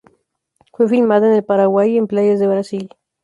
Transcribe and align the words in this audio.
Fue 0.73 0.89
filmada 0.89 1.27
en 1.27 1.33
el 1.33 1.43
Paraguay 1.45 1.91
y 1.91 1.97
en 1.99 2.07
playas 2.07 2.39
de 2.39 2.47
Brasil. 2.47 2.89